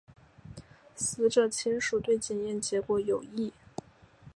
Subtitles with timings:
[0.95, 3.53] 死者亲属对检验结果有异。